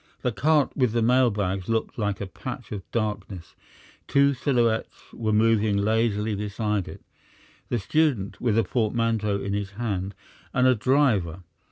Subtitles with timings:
[0.23, 3.55] The cart with the mail bags looked like a patch of darkness.
[4.07, 7.03] Two silhouettes were moving lazily beside it:
[7.69, 10.15] the student with a portmanteau in his hand
[10.55, 11.43] and a driver.